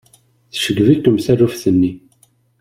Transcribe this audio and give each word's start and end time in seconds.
Tceggeb-ikem 0.53 1.17
taluft-nni. 1.25 1.91